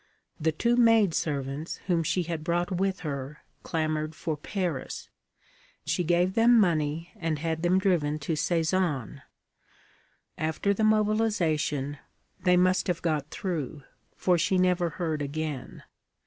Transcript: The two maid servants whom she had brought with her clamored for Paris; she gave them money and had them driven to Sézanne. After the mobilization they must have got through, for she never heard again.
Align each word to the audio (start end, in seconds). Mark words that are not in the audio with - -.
The 0.39 0.51
two 0.51 0.77
maid 0.77 1.13
servants 1.13 1.75
whom 1.85 2.01
she 2.01 2.23
had 2.23 2.43
brought 2.43 2.71
with 2.71 3.01
her 3.01 3.43
clamored 3.61 4.15
for 4.15 4.35
Paris; 4.35 5.11
she 5.85 6.03
gave 6.03 6.33
them 6.33 6.59
money 6.59 7.11
and 7.17 7.37
had 7.37 7.61
them 7.61 7.77
driven 7.77 8.17
to 8.17 8.33
Sézanne. 8.33 9.21
After 10.39 10.73
the 10.73 10.83
mobilization 10.83 11.99
they 12.45 12.57
must 12.57 12.87
have 12.87 13.03
got 13.03 13.29
through, 13.29 13.83
for 14.15 14.39
she 14.39 14.57
never 14.57 14.89
heard 14.89 15.21
again. 15.21 15.83